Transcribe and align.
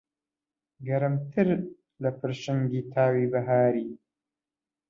گەرمتر 0.87 1.47
لە 2.01 2.09
پڕشنگی 2.19 2.81
تاوی 2.93 3.25
بەهاری 3.33 3.89